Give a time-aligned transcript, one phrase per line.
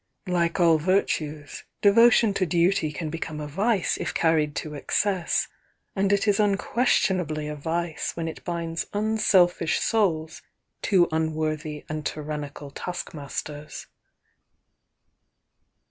[0.25, 5.47] Like all virtues, devotion to duty can become a vice if carried to excess,
[5.95, 10.41] and it is un questionably a vice when it binds unselfish souls
[10.81, 13.85] to unworthy and tyrannical taskmasters.